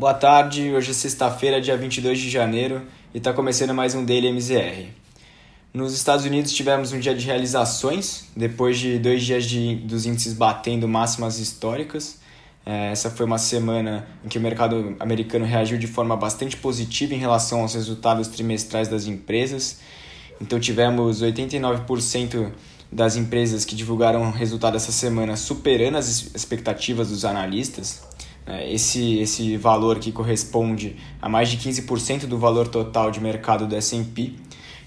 [0.00, 2.80] Boa tarde, hoje é sexta-feira, dia 22 de janeiro,
[3.12, 4.86] e está começando mais um Daily MZR.
[5.74, 10.32] Nos Estados Unidos tivemos um dia de realizações, depois de dois dias de, dos índices
[10.32, 12.18] batendo máximas históricas.
[12.64, 17.14] É, essa foi uma semana em que o mercado americano reagiu de forma bastante positiva
[17.14, 19.80] em relação aos resultados trimestrais das empresas.
[20.40, 22.50] Então tivemos 89%
[22.90, 28.00] das empresas que divulgaram resultado essa semana superando as expectativas dos analistas.
[28.46, 33.66] É, esse, esse valor que corresponde a mais de 15% do valor total de mercado
[33.66, 34.32] do S&P.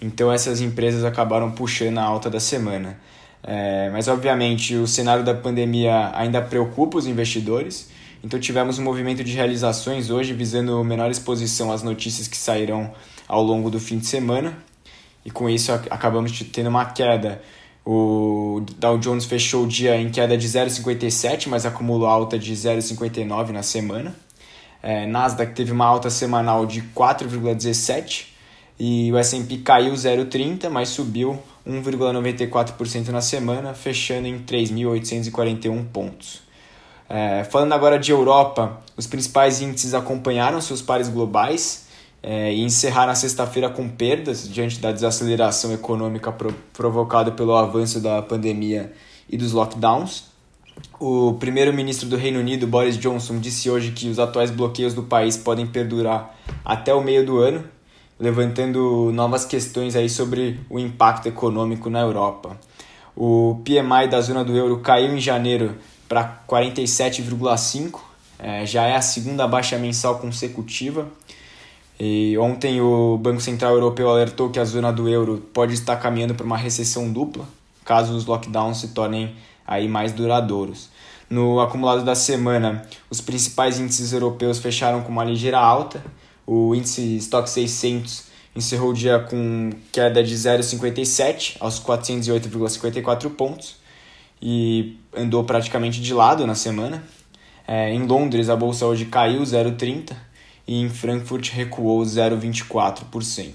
[0.00, 2.98] Então essas empresas acabaram puxando a alta da semana.
[3.42, 7.90] É, mas obviamente o cenário da pandemia ainda preocupa os investidores.
[8.22, 12.92] Então tivemos um movimento de realizações hoje visando menor exposição às notícias que sairão
[13.26, 14.56] ao longo do fim de semana.
[15.24, 17.42] E com isso acabamos tendo uma queda
[17.92, 23.48] o Dow Jones fechou o dia em queda de 0,57, mas acumulou alta de 0,59
[23.48, 24.14] na semana.
[24.80, 28.26] É, Nasdaq teve uma alta semanal de 4,17
[28.78, 36.42] e o S&P caiu 0,30, mas subiu 1,94% na semana, fechando em 3.841 pontos.
[37.08, 41.88] É, falando agora de Europa, os principais índices acompanharam seus pares globais
[42.22, 48.00] é, e encerrar na sexta-feira com perdas diante da desaceleração econômica pro, provocada pelo avanço
[48.00, 48.92] da pandemia
[49.28, 50.24] e dos lockdowns.
[50.98, 55.36] O primeiro-ministro do Reino Unido, Boris Johnson, disse hoje que os atuais bloqueios do país
[55.36, 57.64] podem perdurar até o meio do ano,
[58.18, 62.58] levantando novas questões aí sobre o impacto econômico na Europa.
[63.16, 65.76] O PMI da zona do euro caiu em janeiro
[66.08, 68.00] para 47,5,
[68.38, 71.06] é, já é a segunda baixa mensal consecutiva.
[72.02, 76.34] E ontem o Banco Central Europeu alertou que a zona do euro pode estar caminhando
[76.34, 77.44] para uma recessão dupla,
[77.84, 80.88] caso os lockdowns se tornem aí mais duradouros.
[81.28, 86.02] No acumulado da semana, os principais índices europeus fecharam com uma ligeira alta.
[86.46, 88.24] O índice Stock 600
[88.56, 93.76] encerrou o dia com queda de 0,57 aos 408,54 pontos
[94.40, 97.04] e andou praticamente de lado na semana.
[97.68, 100.29] É, em Londres, a bolsa hoje caiu 0,30
[100.66, 103.54] e em Frankfurt recuou 0,24%.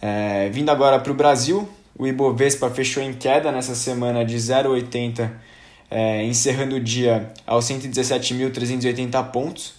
[0.00, 5.30] É, vindo agora para o Brasil, o Ibovespa fechou em queda nessa semana de 0,80,
[5.90, 9.74] é, encerrando o dia aos 117.380 pontos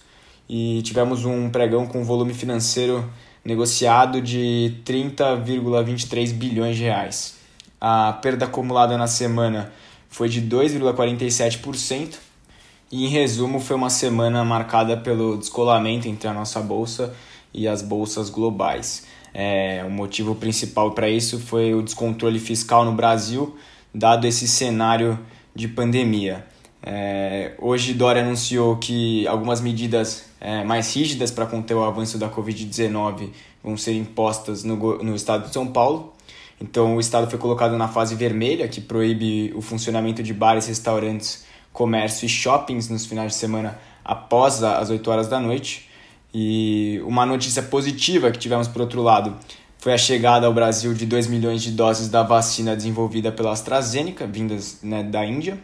[0.48, 3.10] e tivemos um pregão com volume financeiro
[3.44, 7.36] negociado de 30,23 bilhões de reais.
[7.80, 9.72] A perda acumulada na semana
[10.08, 12.14] foi de 2,47%,
[12.90, 17.14] e em resumo, foi uma semana marcada pelo descolamento entre a nossa bolsa
[17.52, 19.06] e as bolsas globais.
[19.32, 23.56] É, o motivo principal para isso foi o descontrole fiscal no Brasil,
[23.92, 25.18] dado esse cenário
[25.54, 26.46] de pandemia.
[26.86, 32.28] É, hoje, Dória anunciou que algumas medidas é, mais rígidas para conter o avanço da
[32.28, 33.30] Covid-19
[33.62, 36.12] vão ser impostas no, no estado de São Paulo.
[36.60, 40.68] Então, o estado foi colocado na fase vermelha, que proíbe o funcionamento de bares e
[40.68, 41.44] restaurantes
[41.74, 45.90] comércio e shoppings nos finais de semana após as 8 horas da noite.
[46.32, 49.36] E uma notícia positiva que tivemos por outro lado
[49.76, 54.26] foi a chegada ao Brasil de 2 milhões de doses da vacina desenvolvida pela AstraZeneca,
[54.26, 55.58] vindas né, da Índia.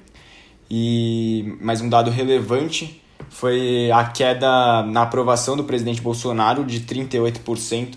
[0.70, 7.94] E mais um dado relevante foi a queda na aprovação do presidente Bolsonaro de 38%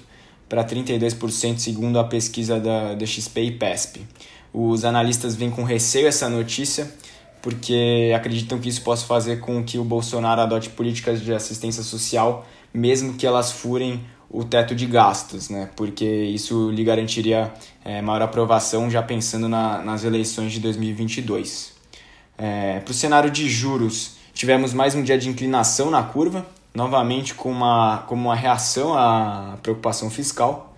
[0.48, 4.02] para 32%, segundo a pesquisa da, da XP e PESP.
[4.54, 6.94] Os analistas vêm com receio essa notícia,
[7.44, 12.48] porque acreditam que isso possa fazer com que o Bolsonaro adote políticas de assistência social,
[12.74, 15.70] mesmo que elas furem o teto de gastos, né?
[15.76, 17.54] porque isso lhe garantiria
[17.84, 21.74] é, maior aprovação já pensando na, nas eleições de 2022.
[22.38, 27.36] É, Para o cenário de juros, tivemos mais um dia de inclinação na curva, novamente
[27.36, 30.74] com uma, como uma reação à preocupação fiscal.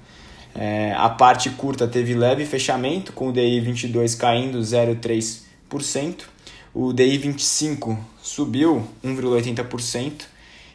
[0.56, 6.35] É, a parte curta teve leve fechamento, com o DI 22 caindo 0,3%.
[6.78, 10.24] O DI 25 subiu 1,80%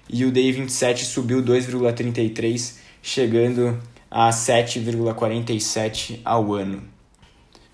[0.08, 3.78] e o DI 27 subiu 2,33%, chegando
[4.10, 6.82] a 7,47% ao ano.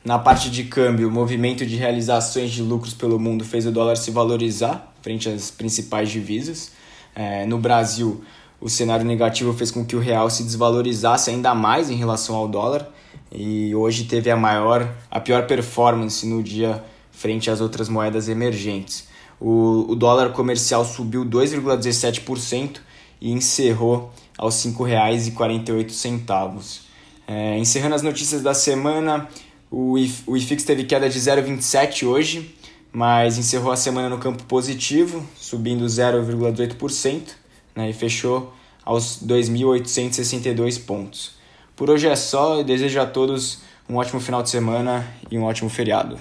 [0.05, 3.94] Na parte de câmbio, o movimento de realizações de lucros pelo mundo fez o dólar
[3.94, 6.72] se valorizar frente às principais divisas.
[7.14, 8.25] É, no Brasil,
[8.61, 12.49] o cenário negativo fez com que o real se desvalorizasse ainda mais em relação ao
[12.49, 12.93] dólar
[13.31, 16.82] e hoje teve a maior, a pior performance no dia
[17.17, 19.09] frente às outras moedas emergentes.
[19.41, 22.81] O, o dólar comercial subiu 2,17%
[23.21, 26.81] e encerrou aos R$ 5,48.
[27.27, 29.29] É, encerrando as notícias da semana,
[29.71, 32.55] o, IF, o IFIX teve queda de 0,27 hoje,
[32.93, 37.23] mas encerrou a semana no campo positivo, subindo 0,18%.
[37.75, 38.55] né, e fechou
[38.85, 41.35] aos 2.862 pontos.
[41.75, 45.45] Por hoje é só, eu desejo a todos um ótimo final de semana e um
[45.45, 46.19] ótimo feriado.